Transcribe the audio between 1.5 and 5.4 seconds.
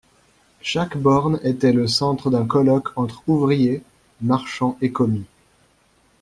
le centre d'un colloque entre ouvriers, marchands et commis.